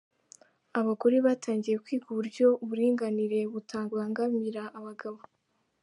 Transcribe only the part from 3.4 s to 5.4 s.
butabangamira abagabo